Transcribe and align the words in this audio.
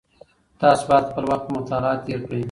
تاسو 0.59 0.83
باید 0.89 1.05
خپل 1.11 1.23
وخت 1.31 1.43
په 1.45 1.51
مطالعه 1.57 1.95
کې 2.01 2.05
تېر 2.05 2.19
کړئ. 2.27 2.39